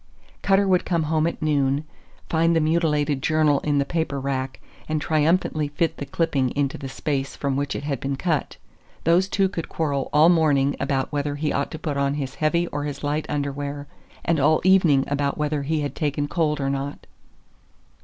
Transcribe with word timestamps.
Cutter 0.41 0.67
would 0.67 0.83
come 0.83 1.03
home 1.03 1.27
at 1.27 1.43
noon, 1.43 1.83
find 2.27 2.55
the 2.55 2.59
mutilated 2.59 3.21
journal 3.21 3.59
in 3.59 3.77
the 3.77 3.85
paper 3.85 4.19
rack, 4.19 4.59
and 4.89 4.99
triumphantly 4.99 5.67
fit 5.67 5.97
the 5.97 6.07
clipping 6.07 6.49
into 6.55 6.75
the 6.75 6.89
space 6.89 7.35
from 7.35 7.55
which 7.55 7.75
it 7.75 7.83
had 7.83 7.99
been 7.99 8.15
cut. 8.15 8.57
Those 9.03 9.29
two 9.29 9.47
could 9.47 9.69
quarrel 9.69 10.09
all 10.11 10.29
morning 10.29 10.75
about 10.79 11.11
whether 11.11 11.35
he 11.35 11.53
ought 11.53 11.69
to 11.69 11.77
put 11.77 11.97
on 11.97 12.15
his 12.15 12.33
heavy 12.41 12.65
or 12.69 12.85
his 12.85 13.03
light 13.03 13.27
underwear, 13.29 13.85
and 14.25 14.39
all 14.39 14.59
evening 14.63 15.03
about 15.05 15.37
whether 15.37 15.61
he 15.61 15.81
had 15.81 15.93
taken 15.93 16.27
cold 16.27 16.59
or 16.59 16.71
not. 16.71 17.05